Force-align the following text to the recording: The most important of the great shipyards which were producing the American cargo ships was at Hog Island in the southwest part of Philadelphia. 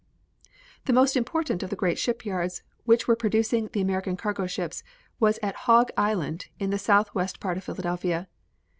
The 0.85 0.93
most 0.93 1.15
important 1.15 1.61
of 1.61 1.69
the 1.69 1.75
great 1.75 1.99
shipyards 1.99 2.63
which 2.85 3.07
were 3.07 3.15
producing 3.15 3.67
the 3.71 3.81
American 3.81 4.17
cargo 4.17 4.47
ships 4.47 4.81
was 5.19 5.37
at 5.43 5.55
Hog 5.69 5.91
Island 5.95 6.47
in 6.57 6.71
the 6.71 6.79
southwest 6.79 7.39
part 7.39 7.55
of 7.55 7.65
Philadelphia. 7.65 8.27